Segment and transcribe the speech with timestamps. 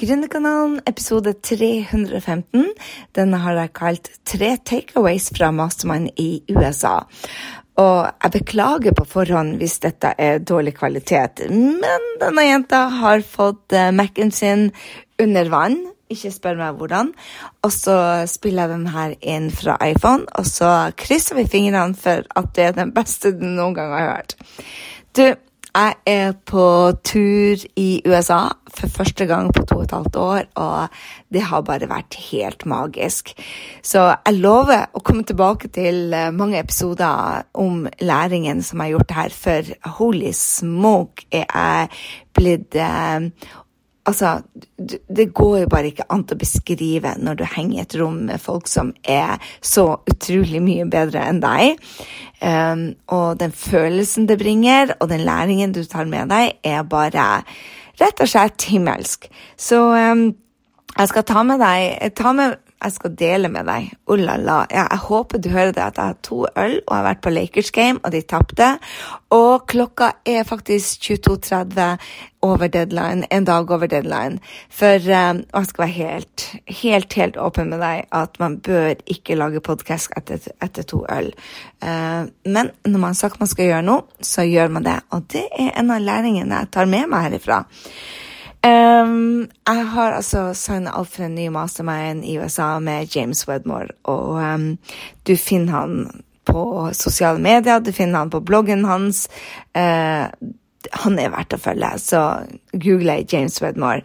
[0.00, 2.70] Gründerkanalen episode 315.
[3.12, 7.04] Denne har jeg kalt 'Tre takeaways fra Mastermind i USA'.
[7.76, 13.76] Og jeg beklager på forhånd hvis dette er dårlig kvalitet, men denne jenta har fått
[13.76, 14.70] eh, Mac-en sin
[15.20, 15.76] under vann.
[16.08, 17.12] Ikke spør meg hvordan.
[17.62, 22.24] Og så spiller jeg den her inn fra iPhone, og så krysser vi fingrene for
[22.24, 24.36] at det er den beste du noen gang har hørt.
[25.12, 25.34] Du,
[25.74, 26.66] jeg er på
[27.06, 31.00] tur i USA for første gang på to og et halvt år, og
[31.32, 33.32] det har bare vært helt magisk.
[33.82, 38.96] Så jeg lover å komme tilbake til eh, mange episoder om læringen som jeg har
[38.98, 41.90] gjort her, for holy smoke er jeg
[42.36, 43.30] blitt eh,
[44.10, 44.40] Altså,
[45.16, 48.42] det går jo bare ikke an å beskrive når du henger i et rom med
[48.42, 51.78] folk som er så utrolig mye bedre enn deg.
[52.40, 57.44] Um, og den følelsen det bringer, og den læringen du tar med deg, er bare
[58.00, 59.28] rett og slett himmelsk.
[59.60, 60.30] Så um,
[60.96, 63.90] jeg skal ta med deg ta med jeg skal dele med deg.
[64.08, 64.62] Oh la la.
[64.72, 67.32] Ja, jeg håper du hører det at jeg har to øl og har vært på
[67.34, 68.68] Lakers game, og de tapte.
[69.36, 72.00] Og klokka er faktisk 22.30
[72.42, 74.40] over deadline, en dag over deadline.
[74.72, 76.46] For um, jeg skal være helt,
[76.82, 81.30] helt, helt åpen med deg at man bør ikke lage podkast etter, etter, to øl.
[81.84, 84.96] Uh, men når man har sagt man skal gjøre noe, så gjør man det.
[85.12, 87.62] Og det er en av læringene jeg tar med meg herifra.
[88.60, 93.94] Um, jeg har altså signa opp for en ny mastermind i USA med James Wedmore,
[94.04, 94.66] og um,
[95.24, 99.28] du finner han på sosiale medier, du finner han på bloggen hans.
[99.72, 100.28] Uh,
[100.96, 102.20] han er verdt å følge, så
[102.72, 104.04] google James Wedmore.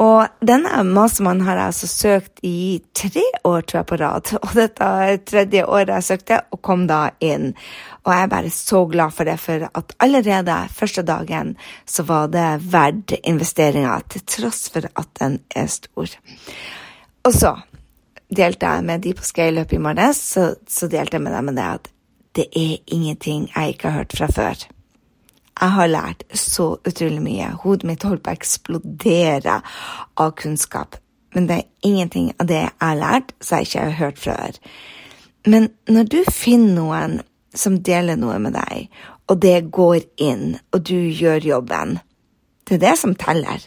[0.00, 4.32] Og denne mastermannen har jeg altså søkt i tre år, tror jeg, på rad.
[4.44, 7.50] Og dette er tredje året jeg søkte, og kom da inn.
[8.04, 11.56] Og jeg er bare så glad for det, for at allerede første dagen
[11.86, 16.16] så var det verdt investeringa, til tross for at den er stor.
[17.24, 17.54] Og så
[18.36, 21.58] delte jeg med de på ScaleUp i morges, så, så delte jeg med dem med
[21.60, 21.90] det at
[22.38, 24.66] det er ingenting jeg ikke har hørt fra før.
[25.60, 27.50] Jeg har lært så utrolig mye.
[27.62, 29.58] Hodet mitt holdt på å eksplodere
[30.16, 30.96] av kunnskap.
[31.34, 34.60] Men det er ingenting av det jeg har lært, som jeg ikke har hørt før.
[35.46, 37.20] Men når du finner noen
[37.54, 38.88] som deler noe med deg,
[39.30, 41.98] og det går inn, og du gjør jobben,
[42.68, 43.62] det er det som teller.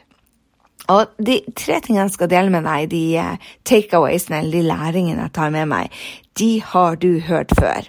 [0.92, 5.28] Og de tre tingene jeg skal dele med deg, de eh, takeawaysene, eller de læringene
[5.28, 6.00] jeg tar med meg,
[6.40, 7.88] de har du hørt før.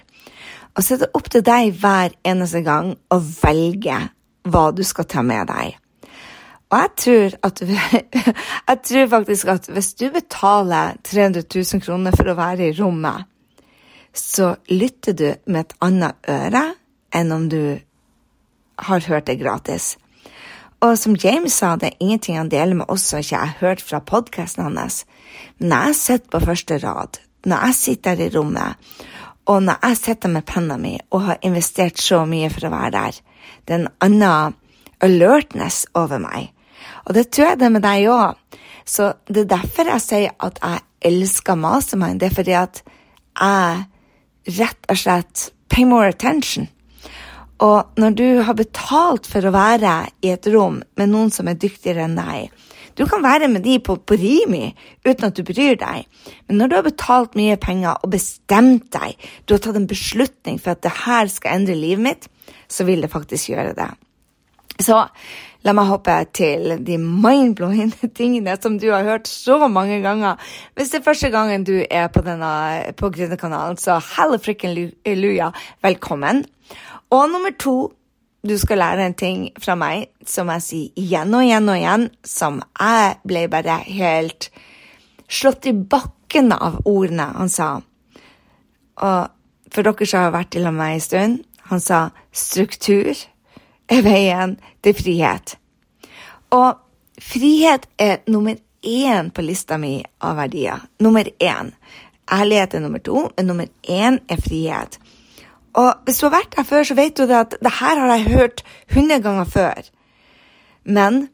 [0.75, 3.99] Og så er det opp til deg hver eneste gang å velge
[4.51, 5.75] hva du skal ta med deg.
[6.71, 7.61] Og jeg tror, at,
[8.69, 13.27] jeg tror faktisk at hvis du betaler 300 000 kroner for å være i rommet,
[14.17, 16.63] så lytter du med et annet øre
[17.15, 17.79] enn om du
[18.87, 19.95] har hørt det gratis.
[20.83, 23.61] Og som James sa, det er ingenting han deler med oss som ikke jeg har
[23.61, 25.03] hørt fra podkasten hans.
[25.59, 28.95] Når jeg sitter på første rad, når jeg sitter der i rommet
[29.45, 32.93] og når jeg sitter med penna mi og har investert så mye for å være
[32.95, 33.17] der,
[33.65, 34.55] det er en annen
[35.05, 36.49] alertness over meg.
[37.05, 38.39] Og det tror jeg det er med deg òg.
[38.85, 42.21] Så det er derfor jeg sier at jeg elsker mastermind.
[42.21, 43.85] Det er fordi at jeg
[44.45, 46.69] rett og slett pay more attention.
[47.63, 49.93] Og når du har betalt for å være
[50.25, 52.51] i et rom med noen som er dyktigere enn deg,
[52.95, 54.69] du kan være med de på, på Rimi
[55.03, 56.05] uten at du bryr deg,
[56.47, 60.59] men når du har betalt mye penger og bestemt deg, du har tatt en beslutning
[60.61, 62.27] for at det her skal endre livet mitt,
[62.71, 63.89] så vil det faktisk gjøre det.
[64.81, 64.97] Så
[65.65, 70.41] la meg hoppe til de mind-blowing tingene som du har hørt så mange ganger.
[70.75, 75.51] Hvis det er første gangen du er på, denne, på Gründerkanalen, så hallo frikken luja,
[75.85, 76.43] velkommen.
[77.09, 77.93] Og nummer to
[78.45, 82.03] du skal lære en ting fra meg som jeg sier igjen og igjen og igjen,
[82.21, 84.51] som jeg ble bare helt
[85.25, 87.69] slått i bakken av ordene han sa.
[89.01, 91.39] Og for dere som har vært i med meg en stund,
[91.71, 93.15] han sa struktur
[93.89, 95.55] er veien til frihet.
[96.55, 96.77] Og
[97.21, 100.83] frihet er nummer én på lista mi av verdier.
[100.99, 101.71] Nummer én.
[102.31, 104.99] Ærlighet er nummer to, men nummer én er frihet.
[105.75, 108.29] Og hvis du har vært her før, så vet du at det her har jeg
[108.31, 108.63] hørt
[108.93, 109.89] hundre ganger før.
[110.85, 111.27] Men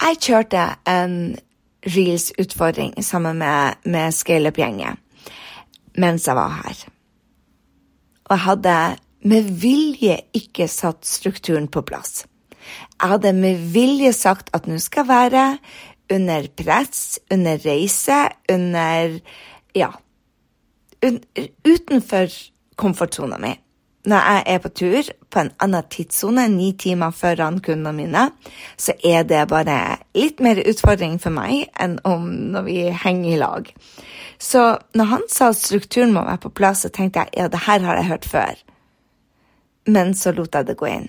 [0.00, 1.36] jeg kjørte en
[1.86, 4.98] reels-utfordring sammen med, med ScaleUp-gjengen
[5.98, 6.84] mens jeg var her.
[8.28, 8.74] Og jeg hadde
[9.22, 12.24] med vilje ikke satt strukturen på plass.
[13.00, 15.44] Jeg hadde med vilje sagt at nå skal være
[16.12, 19.20] under press, under reise, under
[19.74, 19.90] Ja.
[21.64, 22.28] Utenfor
[22.76, 23.54] komfortsona mi.
[24.08, 28.30] når jeg er på tur på en annen tidssone, ni timer foran kundene mine,
[28.78, 33.40] så er det bare litt mer utfordring for meg enn om når vi henger i
[33.42, 33.68] lag.
[34.38, 37.66] Så når han sa at strukturen må være på plass, så tenkte jeg ja, det
[37.66, 38.64] her har jeg hørt før.
[39.88, 41.08] Men så lot jeg det gå inn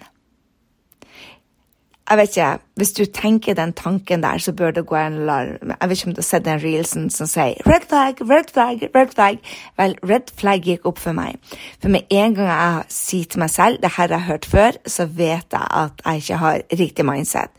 [2.09, 5.71] jeg vet ikke, Hvis du tenker den tanken der, så bør det gå en alarm.
[5.81, 8.89] Jeg vet ikke om du har sett den reelsen som sier 'red flag, red flag,
[8.95, 9.39] red flag'.
[9.77, 11.35] Vel, red flag gikk opp for meg.
[11.81, 14.77] For med en gang jeg sier til meg selv 'det her har jeg hørt før',
[14.87, 17.49] så vet jeg at jeg ikke har riktig mindset.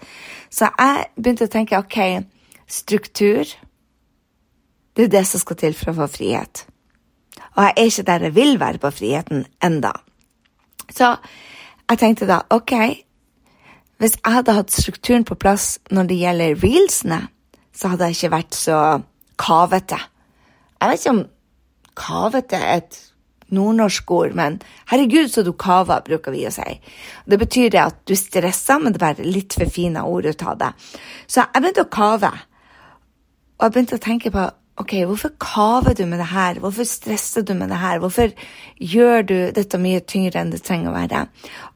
[0.51, 2.25] Så jeg begynte å tenke OK,
[2.69, 3.45] struktur
[4.97, 6.67] Det er det som skal til for å få frihet.
[7.57, 9.93] Og jeg er ikke der jeg vil være på friheten enda.
[10.95, 11.15] Så
[11.91, 12.75] jeg tenkte da OK,
[14.01, 17.21] hvis jeg hadde hatt strukturen på plass når det gjelder reelsene,
[17.77, 18.79] så hadde jeg ikke vært så
[19.41, 19.99] kavete.
[20.81, 21.25] Jeg vet ikke om
[22.01, 23.01] kavete er et
[23.51, 24.61] nordnorsk ord, men
[24.91, 26.77] herregud, så du kaver, bruker vi å si.
[27.27, 30.59] Det betyr det at du stresser, men det er litt for fine ord ut av
[30.61, 30.71] det.
[31.27, 32.31] Så jeg begynte å kave,
[33.59, 34.47] og jeg begynte å tenke på
[34.81, 36.59] OK, hvorfor kaver du med det her?
[36.59, 37.99] Hvorfor stresser du med det her?
[38.01, 38.31] Hvorfor
[38.81, 41.25] gjør du dette mye tyngre enn det trenger å være?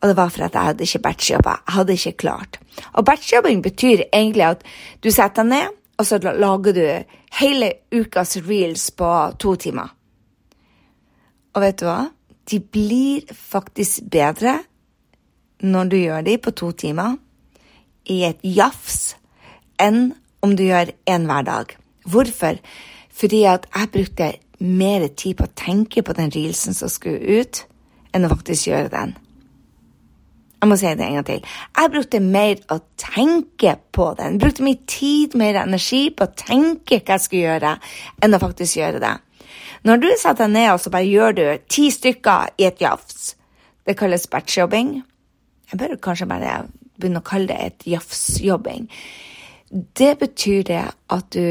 [0.00, 1.56] Og det var for at jeg hadde ikke batchjobba.
[1.66, 2.58] Jeg hadde ikke klart.
[2.94, 4.64] Og batchjobbing betyr egentlig at
[5.04, 6.86] du setter deg ned, og så lager du
[7.40, 9.92] hele ukas reels på to timer.
[11.54, 12.00] Og vet du hva?
[12.50, 14.56] De blir faktisk bedre
[15.60, 17.20] når du gjør de på to timer
[18.10, 19.14] i et jafs
[19.80, 20.14] enn
[20.44, 21.76] om du gjør én hver dag.
[22.04, 22.58] Hvorfor?
[23.14, 24.32] Fordi at jeg brukte
[24.64, 27.64] mer tid på å tenke på den reelsen som skulle ut,
[28.14, 29.14] enn å faktisk gjøre den.
[30.64, 31.42] Jeg må si det en gang til.
[31.76, 34.38] Jeg brukte mer å tenke på den.
[34.38, 37.72] Jeg brukte mye tid, mer energi på å tenke hva jeg skulle gjøre,
[38.24, 39.14] enn å faktisk gjøre det.
[39.84, 43.34] Når du setter deg ned og så bare gjør du ti stykker i et jafs,
[43.84, 44.94] det kalles batchjobbing.
[45.68, 46.56] Jeg bør kanskje bare
[46.96, 48.88] begynne å kalle det et jafsjobbing.
[49.68, 51.44] Det betyr det at du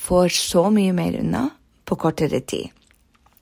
[0.00, 1.48] får så mye mer unna
[1.84, 2.70] på kortere tid.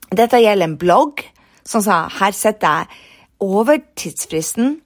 [0.09, 1.23] Dette gjelder en blogg.
[1.69, 3.03] Som sa, her setter jeg
[3.45, 4.79] over tidsfristen,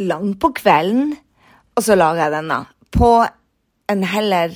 [0.00, 1.10] langt på kvelden,
[1.76, 2.58] og så lager jeg denne.
[2.94, 3.10] På
[3.92, 4.54] en heller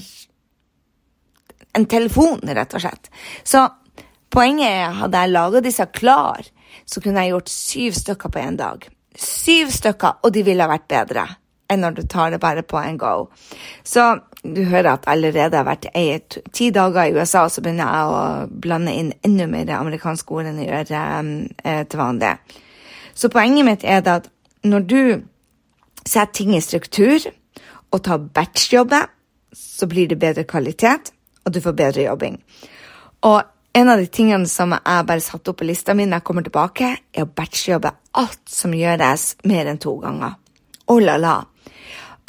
[1.77, 3.11] en telefon, rett og slett.
[3.45, 3.67] Så
[4.33, 6.49] poenget er hadde jeg laga disse klar,
[6.89, 8.89] så kunne jeg gjort syv stykker på én dag.
[9.13, 11.29] Syv stykker, og de ville vært bedre
[11.73, 13.15] enn når du tar det bare på en go.
[13.85, 14.05] Så
[14.43, 16.19] du hører at allerede har vært ei,
[16.53, 20.63] ti dager i USA, så begynner jeg å blande inn enda mer amerikanske ord enn
[20.63, 20.95] jeg gjør
[21.65, 22.35] eh, til vanlig.
[23.15, 24.29] Så poenget mitt er at
[24.67, 25.03] når du
[26.03, 27.29] setter ting i struktur
[27.93, 29.11] og tar batchjobber,
[29.53, 31.13] så blir det bedre kvalitet,
[31.45, 32.39] og du får bedre jobbing.
[33.29, 33.43] Og
[33.73, 36.47] en av de tingene som jeg bare satte opp på lista mi når jeg kommer
[36.47, 40.35] tilbake, er å batchjobbe alt som gjøres mer enn to ganger.
[40.93, 41.37] Oh la la.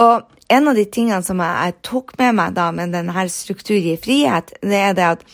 [0.04, 3.98] Og en av de tingene som jeg, tok med meg da med denne struktur i
[4.02, 5.28] frihet, det er det at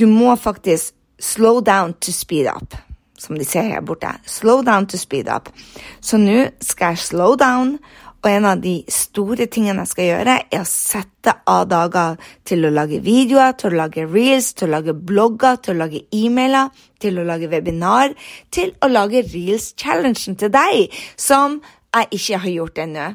[0.00, 2.74] du må faktisk slow down to speed up,
[3.18, 4.10] som de ser her borte.
[4.26, 5.52] Slow down to speed up.
[6.00, 7.76] Så nå skal jeg slow down,
[8.22, 12.66] og en av de store tingene jeg skal gjøre, er å sette av dager til
[12.66, 16.70] å lage videoer, til å lage reels, til å lage blogger, til å lage e-mailer,
[17.02, 18.14] til å lage webinar,
[18.54, 21.58] til å lage reels-challengen til deg, som
[21.94, 23.06] jeg ikke har gjort ennå.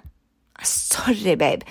[0.63, 1.65] Sorry, babe.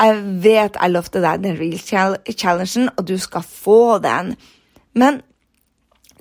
[0.00, 4.34] Jeg vet jeg lovte deg den real challengen, og du skal få den.
[4.94, 5.20] Men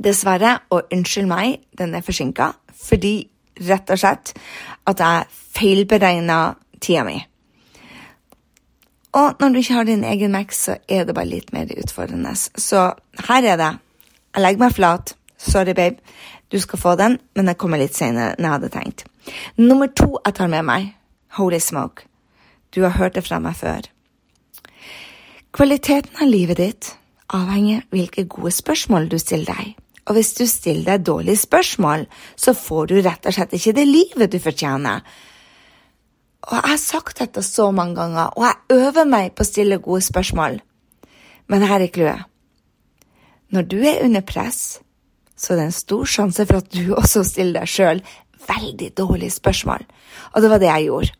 [0.01, 3.27] dessverre, og unnskyld meg, den er forsinka fordi
[3.67, 4.31] rett og slett
[4.89, 6.37] at jeg feilberegna
[6.81, 7.19] tida mi.
[9.13, 12.31] Og når du ikke har din egen Mac, så er det bare litt mer utfordrende.
[12.35, 12.93] Så
[13.27, 13.71] her er det.
[14.33, 15.13] Jeg legger meg flat.
[15.37, 15.99] Sorry, babe.
[16.51, 19.05] Du skal få den, men den kommer litt senere enn jeg hadde tenkt.
[19.57, 20.89] Nummer to jeg tar med meg
[21.37, 22.03] Holy smoke.
[22.75, 23.87] Du har hørt det fra meg før.
[25.55, 26.91] Kvaliteten av livet ditt
[27.31, 29.73] avhenger av hvilke gode spørsmål du stiller deg.
[30.09, 32.05] Og hvis du stiller deg dårlige spørsmål,
[32.35, 35.03] så får du rett og slett ikke det livet du fortjener.
[36.49, 39.79] Og jeg har sagt dette så mange ganger, og jeg øver meg på å stille
[39.83, 40.57] gode spørsmål.
[41.47, 42.25] Men her er clouet.
[43.51, 44.79] Når du er under press,
[45.41, 48.03] så er det en stor sjanse for at du også stiller deg sjøl
[48.47, 49.85] veldig dårlige spørsmål.
[50.33, 51.13] Og det var det jeg gjorde.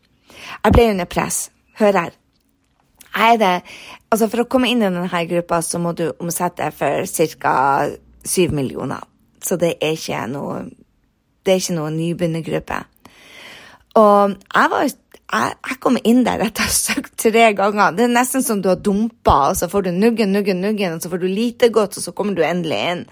[0.64, 1.44] Jeg ble under press.
[1.78, 2.18] Hør her.
[3.14, 3.62] Er
[4.12, 7.06] Altså, for å komme inn i denne gruppa, så må du omsette for
[7.40, 7.88] ca.
[8.24, 9.00] 7 millioner.
[9.42, 10.70] Så det er ikke noe
[11.42, 12.76] Det er ikke noe nybegynnergruppe.
[13.98, 14.92] Og jeg var,
[15.32, 17.96] jeg, jeg kom inn der etter å ha søkt tre ganger.
[17.96, 21.04] Det er nesten som du har dumpa, og så får du nuggen, nuggen, nuggen, og
[21.04, 23.04] så får du lite godt, og så kommer du endelig inn.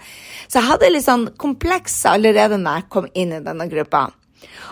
[0.47, 4.07] Så jeg hadde litt sånn kompleks allerede når jeg kom inn i denne gruppa.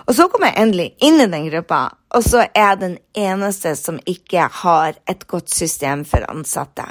[0.07, 1.83] Og så kom jeg endelig inn i den gruppa,
[2.17, 6.87] og så er jeg den eneste som ikke har et godt system for ansatte.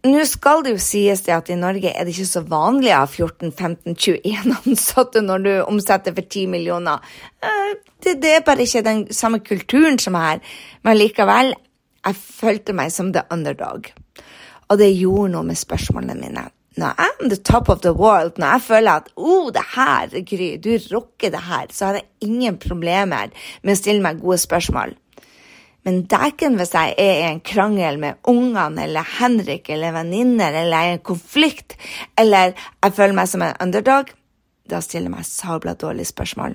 [0.00, 3.02] Nå skal det jo sies det at i Norge er det ikke så vanlig å
[3.02, 7.02] ha 14-15-21 ansatte når du omsetter for 10 millioner.
[7.44, 10.40] Eh, det, det, er bare ikke den samme kulturen som her.
[10.86, 11.52] Men likevel,
[12.06, 13.90] jeg følte meg som the underdog.
[14.70, 16.46] Og det gjorde noe med spørsmålene mine.
[16.80, 20.16] Når jeg er the top of the world, når jeg føler at oh, det her,
[20.30, 24.38] Gry, du rocker det her, så har jeg ingen problemer med å stille meg gode
[24.40, 24.94] spørsmål.
[25.86, 30.76] Men dæken hvis jeg er i en krangel med ungene eller Henrik eller venninner, eller
[30.76, 31.76] jeg er i en konflikt,
[32.18, 34.12] eller jeg føler meg som en underdog,
[34.70, 36.54] da stiller jeg meg sabla dårlige spørsmål.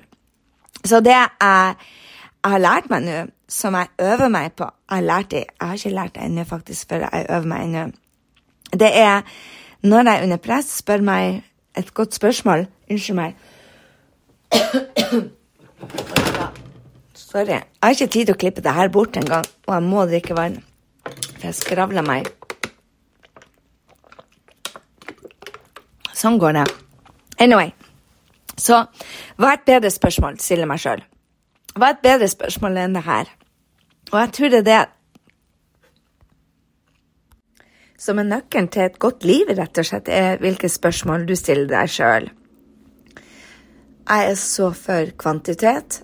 [0.86, 3.18] Så det jeg, jeg har lært meg nå,
[3.50, 6.44] som jeg øver meg på Jeg har, lært det, jeg har ikke lært det ennå,
[6.44, 7.86] faktisk, før jeg øver meg ennå.
[8.72, 9.22] Det er
[9.82, 11.42] når jeg er under press, spør meg
[11.76, 13.34] et godt spørsmål Unnskyld meg.
[17.36, 17.52] Sorry.
[17.52, 20.36] Jeg har ikke tid til å klippe det her bort engang, og jeg må drikke
[20.38, 20.54] vann.
[21.04, 22.30] For jeg skravler meg.
[26.16, 26.62] Sånn går det.
[27.44, 27.74] Anyway.
[28.56, 28.78] Så
[29.36, 31.04] hva er et bedre spørsmål, stiller meg sjøl.
[31.74, 33.28] Hva er et bedre spørsmål enn det her?
[34.14, 34.80] Og jeg tror det er det
[38.00, 41.68] som er nøkkelen til et godt liv, rett og slett, er hvilke spørsmål du stiller
[41.68, 42.32] deg sjøl.
[44.08, 46.00] Jeg er så for kvantitet,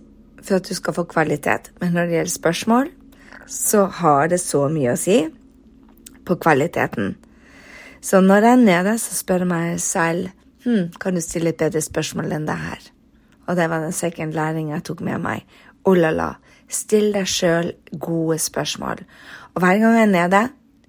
[0.46, 1.70] for at du skal få kvalitet.
[1.80, 2.90] Men når det gjelder spørsmål,
[3.46, 5.18] så har det så mye å si
[6.26, 7.16] på kvaliteten.
[8.02, 10.30] Så når jeg er nede, så spør jeg meg selv
[10.64, 12.88] hm, kan du stille et bedre spørsmål enn det her.
[13.46, 15.46] Og det var den second læringa jeg tok med meg.
[15.84, 16.32] Oh la la,
[16.70, 19.02] still deg sjøl gode spørsmål.
[19.54, 20.42] Og hver gang jeg er nede,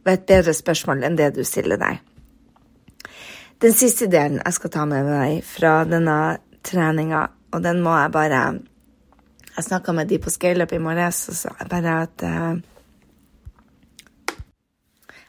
[0.06, 2.02] var et bedre spørsmål enn det du stiller deg.
[3.64, 8.12] Den siste delen jeg skal ta med meg fra denne treninga, og den må jeg
[8.12, 8.44] bare
[9.56, 12.54] jeg snakka med de på ScaleUp i morges og sa bare at uh,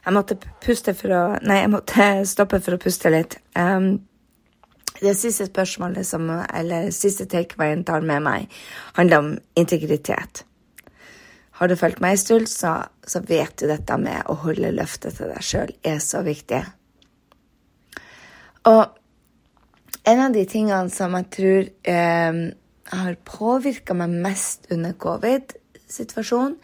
[0.05, 3.39] Jeg måtte puste for å Nei, jeg måtte stoppe for å puste litt.
[3.57, 4.05] Um,
[5.01, 8.51] det siste spørsmålet som, eller siste takeawayen tar med meg,
[8.95, 10.45] handler om integritet.
[11.59, 12.77] Har du fulgt meg en stund, så,
[13.07, 16.61] så, vet du dette med å holde løftet til deg sjøl er så viktig.
[18.71, 18.81] Og
[20.05, 22.41] en av de tingene som jeg tror um,
[22.91, 26.57] har påvirka meg mest under covid-situasjonen,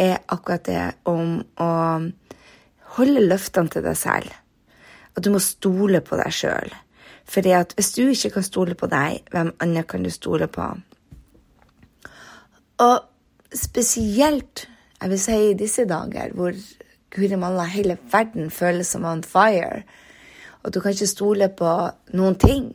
[0.00, 1.72] er akkurat det om å
[2.96, 4.30] holde løftene til deg selv.
[5.16, 6.72] At du må stole på deg sjøl.
[7.54, 10.66] at hvis du ikke kan stole på deg, hvem andre kan du stole på?
[12.80, 12.96] Og
[13.54, 14.66] spesielt,
[15.00, 16.56] jeg vil si i disse dager, hvor
[17.10, 19.82] guri malla hele verden føles som on fire,
[20.62, 21.70] og du kan ikke stole på
[22.14, 22.72] noen ting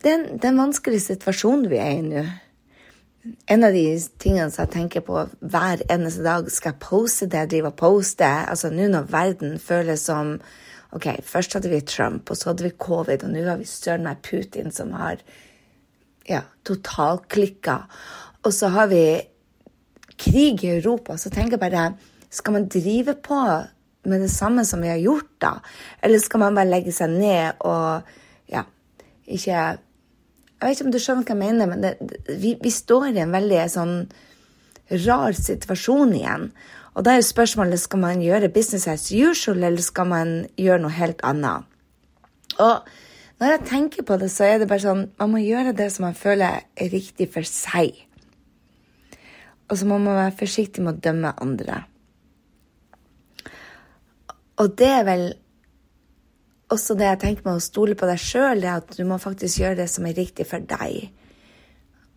[0.00, 2.24] det, er en, vanskelig situasjon vi er i nå.
[3.52, 3.84] En av de
[4.22, 7.80] tingene som jeg tenker på hver eneste dag, skal jeg poste det jeg driver og
[7.82, 8.46] poster?
[8.48, 10.38] Altså nå når verden føles som
[10.96, 14.08] OK, først hadde vi Trump, og så hadde vi covid, og nå har vi søren
[14.08, 15.20] meg Putin som har
[16.26, 17.76] ja, totalklikka.
[18.42, 19.04] Og så har vi
[20.20, 21.18] krig i Europa.
[21.20, 21.92] Så tenker jeg bare
[22.30, 23.36] Skal man drive på
[24.04, 25.52] med det samme som vi har gjort, da?
[26.02, 28.06] Eller skal man bare legge seg ned og
[28.48, 28.62] ja,
[29.26, 29.64] ikke
[30.60, 31.94] jeg vet ikke om du skjønner hva jeg mener, men det,
[32.42, 33.94] vi, vi, står i en veldig sånn
[35.06, 36.50] rar situasjon igjen.
[36.92, 40.82] Og da er jo spørsmålet skal man gjøre business as usual, eller skal man gjøre
[40.84, 41.64] noe helt annet.
[42.60, 42.84] Og
[43.40, 46.04] når jeg tenker på det, så er det bare sånn man må gjøre det som
[46.10, 48.02] man føler er riktig for seg.
[49.70, 51.84] Og så må man være forsiktig med å dømme andre.
[54.60, 55.24] Og det er vel
[56.70, 59.62] også det jeg tenker med å stole på deg sjøl, er at du må faktisk
[59.62, 61.10] gjøre det som er riktig for deg.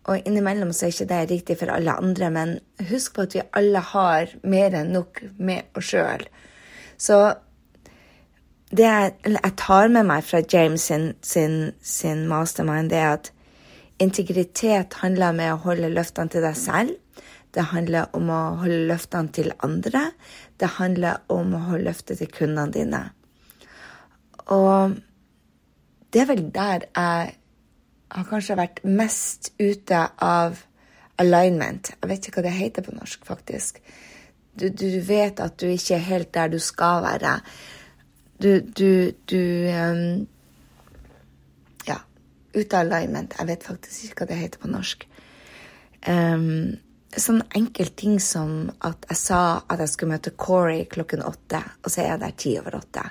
[0.04, 2.58] Og innimellom så er ikke det riktig for alle andre, men
[2.90, 6.26] husk på at vi alle har mer enn nok med oss sjøl.
[7.00, 7.20] Så
[8.74, 13.32] det jeg, tar med meg fra James sin, sin, sin mastermind, det er at
[14.02, 16.94] integritet handler om å holde løftene til deg selv.
[17.54, 20.08] Det handler om å holde løftene til andre.
[20.58, 23.04] Det handler om å holde løftet til kundene dine.
[24.52, 24.96] Og
[26.12, 27.34] det er vel der jeg
[28.14, 30.60] har kanskje vært mest ute av
[31.18, 31.94] alignment.
[32.00, 33.80] Jeg vet ikke hva det heter på norsk, faktisk.
[34.54, 37.38] Du, du vet at du ikke er helt der du skal være.
[38.42, 40.26] Du, du, du um,
[41.88, 41.98] Ja.
[42.54, 43.34] Ute av alignment.
[43.38, 45.06] Jeg vet faktisk ikke hva det heter på norsk.
[46.06, 46.76] Um,
[47.14, 51.90] sånn enkel ting som at jeg sa at jeg skulle møte Corey klokken åtte, og
[51.90, 53.04] så er jeg der ti over åtte.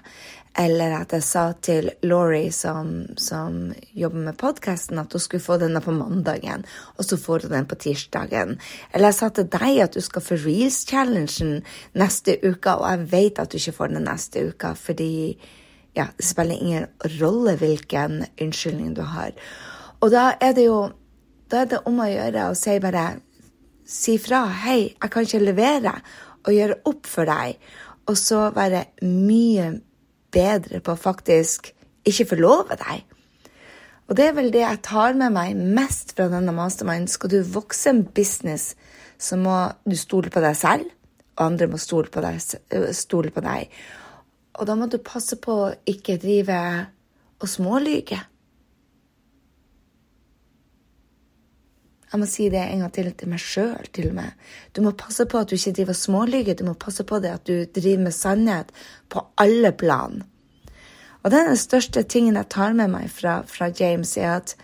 [0.60, 5.58] Eller at jeg sa til Laurie, som, som jobber med podkasten, at hun skulle få
[5.58, 6.66] denne på mandagen,
[6.98, 8.60] og så får hun den på tirsdagen.
[8.94, 11.64] Eller jeg sa til deg at du skal få Reels-challengen
[11.98, 15.14] neste uke, og jeg vet at du ikke får den neste uke, fordi
[15.98, 16.86] ja, det spiller ingen
[17.20, 19.34] rolle hvilken unnskyldning du har.
[20.02, 20.92] Og da er det jo
[21.54, 23.08] da er det om å gjøre å si bare
[23.86, 24.46] si fra.
[24.50, 26.02] 'Hei, jeg kan ikke levere',
[26.46, 27.60] og gjøre opp for deg.
[28.10, 29.68] Og så være mye
[30.34, 31.72] bedre på å faktisk
[32.08, 33.04] ikke forlove deg.
[34.10, 37.08] Og det er vel det jeg tar med meg mest fra denne mastermind.
[37.12, 38.74] Skal du vokse en business,
[39.18, 39.56] så må
[39.88, 40.90] du stole på deg selv,
[41.38, 42.42] og andre må stole på deg.
[42.94, 43.72] Stole på deg.
[44.60, 46.60] Og da må du passe på å ikke drive
[47.40, 48.20] og smålyge.
[52.14, 54.36] Jeg må si det en gang til til meg sjøl, til og med.
[54.78, 56.54] Du må passe på at du ikke driver smålyger.
[56.54, 58.70] Du må passe på det at du driver med sannhet
[59.10, 60.22] på alle plan.
[61.24, 64.56] Og det den største tingen jeg tar med meg fra, fra James, er at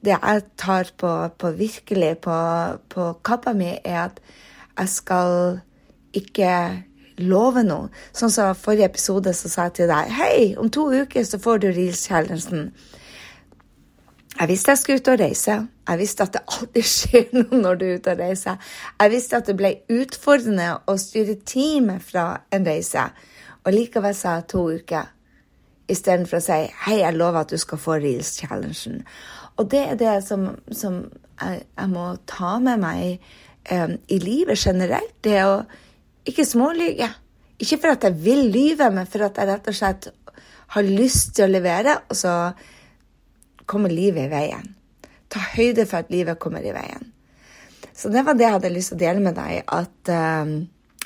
[0.00, 2.36] det jeg tar på, på virkelig på,
[2.88, 4.20] på kappa mi, er at
[4.78, 5.60] jeg skal
[6.16, 6.52] ikke
[7.18, 7.90] love noe.
[8.16, 11.66] Sånn som forrige episode så sa jeg til deg Hei, om to uker så får
[11.66, 12.70] du Reels-challengen.
[14.38, 15.54] Jeg visste jeg skulle ut og reise.
[15.88, 18.72] Jeg visste at det alltid skjer noe når du er ute og reiser.
[19.00, 23.08] Jeg visste at det ble utfordrende å styre teamet fra en reise.
[23.64, 25.10] Og likevel sa jeg to uker,
[25.90, 29.02] istedenfor å si hei, jeg lover at du skal få Reels-challengen.
[29.58, 31.00] Og det er det som, som
[31.40, 33.30] jeg, jeg, må ta med meg
[33.72, 35.16] um, i livet generelt.
[35.24, 35.62] Det å
[36.28, 37.10] ikke smålyge.
[37.58, 40.10] Ikke for at jeg vil lyve, men for at jeg rett og slett
[40.76, 41.96] har lyst til å levere.
[42.06, 42.34] og så
[43.68, 44.74] kommer livet i veien.
[45.28, 47.12] Ta høyde for at livet kommer i veien.
[47.92, 49.62] Så det var det jeg hadde lyst til å dele med deg.
[49.74, 50.52] At um,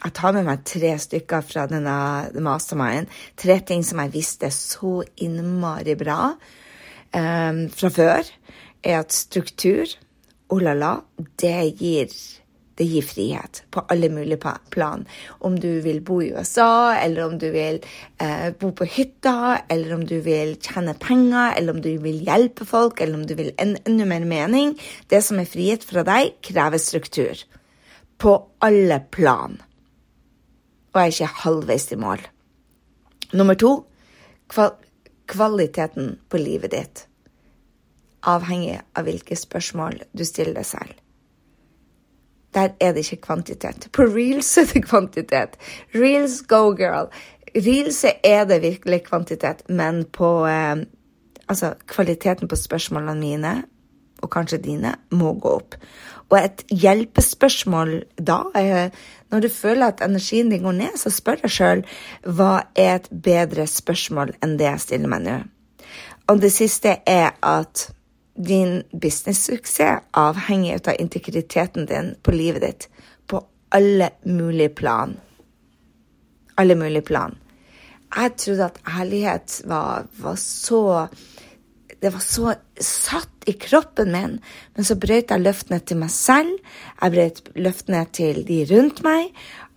[0.02, 1.97] jeg tar med meg tre stykker fra denne
[2.45, 3.11] mastermind.
[3.38, 8.31] Tre ting som jeg visste så innmari bra um, fra før.
[8.83, 9.90] Er at struktur,
[10.50, 10.95] oh la la,
[11.40, 12.12] det gir
[12.82, 15.04] det gir frihet på alle mulige plan.
[15.46, 17.78] Om du vil bo i USA, eller om du vil
[18.18, 22.66] eh, bo på hytta, eller om du vil tjene penger, eller om du vil hjelpe
[22.66, 24.75] folk, eller om du vil en, enda mer mening.
[25.06, 27.45] Det som er frihet fra deg, krever struktur.
[28.18, 29.60] På alle plan.
[30.92, 32.26] Og jeg er ikke halvveis i mål.
[33.32, 33.76] Nummer to
[34.52, 34.75] kval
[35.32, 37.06] kvaliteten på livet ditt.
[38.28, 41.01] Avhengig av hvilke spørsmål du stiller deg selv.
[42.54, 43.88] Der er det ikke kvantitet.
[43.93, 45.56] På reels er det kvantitet.
[45.95, 47.08] Reels go, girl.
[47.56, 50.84] Reels er det virkelig kvantitet, men på eh,
[51.50, 53.50] Altså, kvaliteten på spørsmålene mine,
[54.23, 55.75] og kanskje dine, må gå opp.
[56.30, 58.91] Og et hjelpespørsmål da er
[59.30, 61.82] Når du føler at energien din går ned, så spør deg sjøl
[62.23, 65.36] hva er et bedre spørsmål enn det jeg stiller meg nå.
[66.28, 67.86] Og det siste er at
[68.34, 72.88] din businesssuksess avhenger av integriteten din på livet ditt
[73.26, 75.16] på alle mulige plan.
[76.56, 77.36] Alle mulige plan.
[78.12, 81.06] Jeg trodde at ærlighet var, var så
[82.02, 84.40] Det var så satt i kroppen min,
[84.75, 86.56] men så brøt jeg løftene til meg selv.
[86.99, 89.28] Jeg brøt løftene til de rundt meg.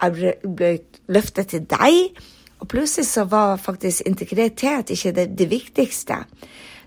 [0.01, 2.17] Jeg brøt løftet til deg.
[2.59, 6.23] Og plutselig så var faktisk integritet ikke det, det viktigste.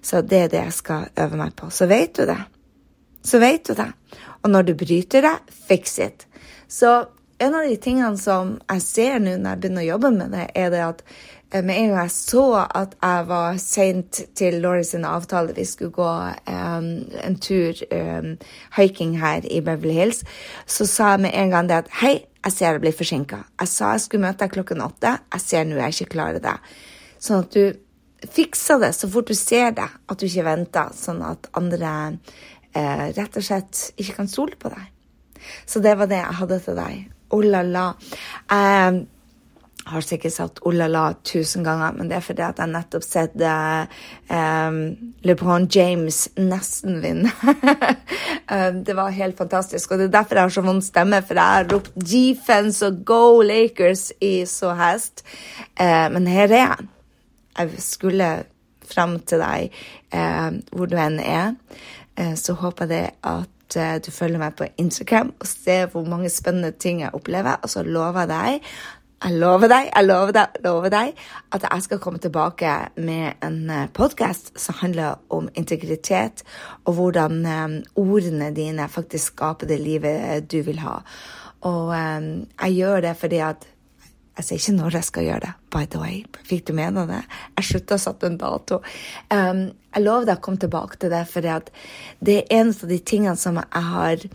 [0.02, 1.70] Så det er det jeg skal øve meg på.
[1.70, 2.40] Så vet du det.
[3.24, 3.90] Så vet du det.
[4.42, 5.36] Og når du bryter det,
[5.68, 6.26] fix it.
[6.68, 7.04] Så
[7.38, 10.46] en av de tingene som jeg ser nå når jeg begynner å jobbe med det,
[10.58, 11.02] er det at
[11.52, 15.66] eh, med en gang jeg så at jeg var seint til Laurie sin avtale, vi
[15.68, 16.08] skulle gå
[16.50, 16.88] um,
[17.22, 18.32] en tur um,
[18.74, 20.24] hiking her i Beverly Hills,
[20.66, 23.42] så sa jeg med en gang det at hei, jeg ser jeg blir forsinka.
[23.60, 25.16] Jeg sa jeg skulle møte deg klokken åtte.
[25.34, 26.54] Jeg ser nå jeg ikke klarer det.
[27.22, 27.78] Sånn at du
[28.26, 31.92] fiksa det så fort du ser det, at du ikke venter, sånn at andre
[32.74, 34.88] eh, rett og slett ikke kan stole på deg.
[35.68, 37.06] Så det var det jeg hadde til deg.
[37.30, 37.86] Oh la la.
[38.48, 42.72] Jeg har sikkert sagt oh la la tusen ganger, men det er fordi at jeg
[42.72, 44.82] nettopp sett eh,
[45.24, 47.32] LeBron James nesten vinne.
[48.50, 51.40] um, det var helt fantastisk, og det er derfor jeg har så vond stemme, for
[51.40, 55.24] jeg har ropt defense og go Lakers i så hest.
[55.78, 56.88] Eh, men her er jeg
[57.58, 58.30] jeg skulle
[58.88, 59.74] fram til deg
[60.14, 61.54] eh, hvor du enn er.
[62.16, 66.30] Eh, så håper jeg at eh, du følger meg på Instagram og ser hvor mange
[66.32, 67.60] spennende ting jeg opplever.
[67.62, 68.70] Og så lover jeg deg
[69.18, 71.16] jeg lover deg, jeg lover deg, lover deg
[71.56, 76.44] at jeg skal komme tilbake med en eh, podkast som handler om integritet,
[76.86, 81.00] og hvordan um, ordene dine faktisk skaper det livet du vil ha.
[81.66, 83.66] Og um, jeg gjør det fordi at
[84.38, 86.18] jeg sier ikke når jeg skal gjøre det, by the way.
[86.46, 87.22] Fikk du med deg det?
[87.58, 88.78] Jeg slutta å sette en dato.
[89.34, 89.64] Um,
[89.96, 93.34] jeg lover deg å komme tilbake til det, for det er en av de tingene
[93.40, 94.28] som jeg har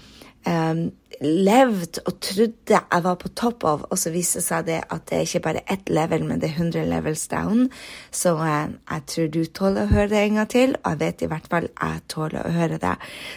[0.48, 0.92] um,
[1.24, 5.06] levd og trodde jeg var på topp av, og så viste det seg det at
[5.10, 7.70] det er ikke bare ett level, men det er 100 levels down.
[8.12, 11.24] Så eh, jeg tror du tåler å høre det en gang til, og jeg vet
[11.24, 12.96] i hvert fall jeg tåler å høre det.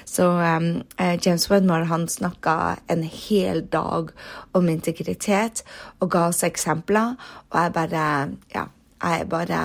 [0.09, 2.57] Så eh, James Wedmore han snakka
[2.92, 4.12] en hel dag
[4.57, 5.62] om integritet
[6.01, 7.16] og ga oss eksempler,
[7.51, 8.07] og jeg bare
[8.55, 8.69] Ja,
[9.03, 9.61] jeg bare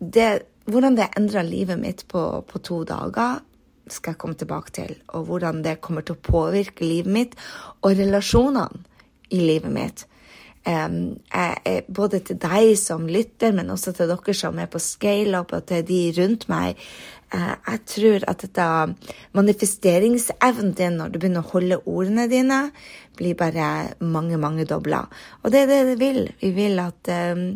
[0.00, 3.40] det, Hvordan det endra livet mitt på, på to dager
[3.94, 7.36] skal jeg komme tilbake til, og hvordan det kommer til å påvirke livet mitt
[7.80, 8.86] og relasjonene
[9.30, 10.06] i livet mitt.
[10.60, 15.54] Um, jeg, både til deg som lytter, men også til dere som er på scale-up,
[15.56, 16.80] og til de rundt meg.
[17.32, 18.66] Uh, jeg tror at dette
[19.38, 22.60] manifesteringsevnen din når du begynner å holde ordene dine,
[23.16, 25.06] blir bare mange, mange dobla.
[25.40, 26.22] Og det er det vi vil.
[26.42, 27.46] Vi vil at um,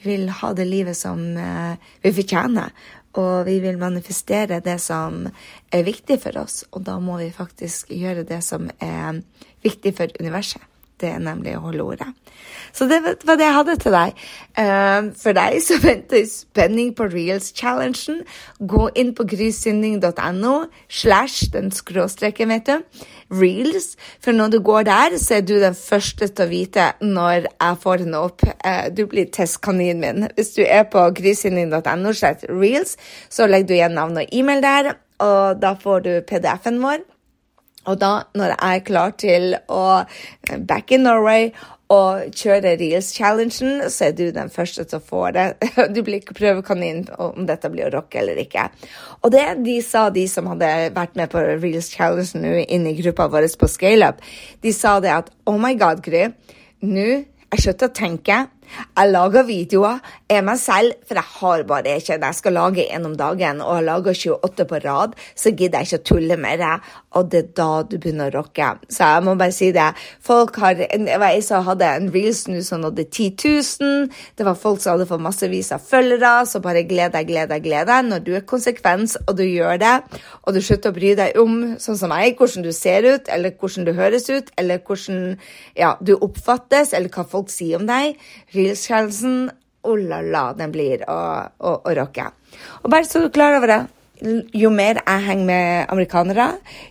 [0.00, 2.72] vi vil ha det livet som uh, vi fortjener.
[3.20, 5.22] Og vi vil manifestere det som
[5.70, 9.22] er viktig for oss, og da må vi faktisk gjøre det som er
[9.62, 10.62] viktig for universet.
[11.00, 12.06] Det er nemlig å holde ordet.
[12.74, 14.20] Så det var det jeg hadde til deg.
[14.58, 18.22] Eh, for deg som venter spenning på Reels-challengen,
[18.58, 20.54] gå inn på grysynding.no
[20.88, 23.06] slash den skråstreken, vet du.
[23.34, 23.94] Reels.
[24.22, 27.80] For når du går der, så er du den første til å vite når jeg
[27.82, 28.46] får den opp.
[28.64, 30.28] Eh, du blir testkaninen min.
[30.38, 32.94] Hvis du er på grysynding.no slash reels,
[33.30, 37.02] så legger du igjen navn og e-mail der, og da får du PDF-en vår.
[37.90, 41.50] Og da, når jeg er klar til å eh, back in Norway
[41.92, 45.46] og kjøre Reels-challengen, så er du den første til å få det.
[45.94, 48.70] Du blir ikke prøvekanin om dette blir å rocke eller ikke.
[49.22, 53.28] Og det de sa, de som hadde vært med på Reels-challengen nå inne i gruppa
[53.32, 54.24] vår på ScaleUp,
[54.64, 56.30] de sa det at oh my god, Gry,
[56.88, 57.08] nå
[57.54, 58.36] jeg slutter å tenke
[58.96, 60.00] jeg lager videoer,
[60.30, 62.30] er meg selv, for jeg har bare ikke det.
[62.30, 65.90] Jeg skal lage en om dagen, og jeg lager 28 på rad, så gidder jeg
[65.90, 66.74] ikke å tulle med det.
[67.14, 68.70] Og det er da du begynner å rocke.
[68.90, 69.90] Så jeg må bare si det.
[70.24, 73.30] Folk har, Det var ei som hadde en reels nå som nådde 10
[73.80, 74.08] 000.
[74.36, 76.46] Det var folk som hadde fått massevis av følgere.
[76.46, 78.08] Så bare gled deg, gled deg, gled deg.
[78.10, 79.94] Når du er konsekvens, og du gjør det,
[80.42, 83.54] og du slutter å bry deg om, sånn som meg, hvordan du ser ut, eller
[83.54, 85.36] hvordan du høres ut, eller hvordan
[85.78, 88.18] ja, du oppfattes, eller hva folk sier om deg
[88.54, 89.50] Reels-challengen,
[89.84, 91.18] oh la la, den blir å,
[91.58, 92.30] å, å rocke.
[92.82, 93.82] Og bare så du klar over det,
[94.54, 96.46] jo mer jeg henger med amerikanere,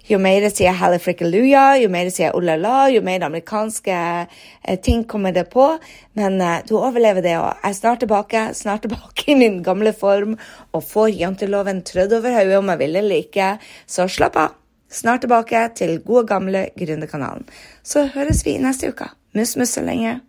[0.10, 3.96] jo mer jeg sier hallelujah, jo mer jeg sier oh la la, jo mer amerikanske
[3.96, 5.70] eh, ting kommer det på.
[6.20, 9.94] Men eh, du overlever det, og jeg er snart tilbake, snart tilbake i min gamle
[9.94, 10.36] form
[10.74, 13.56] og får janteloven trødd over hodet om jeg vil eller ikke.
[13.88, 14.60] Så slapp av.
[14.94, 17.48] Snart tilbake til gode, gamle Gründerkanalen.
[17.82, 19.10] Så høres vi neste uke.
[19.34, 20.20] Mus, mus så lenge.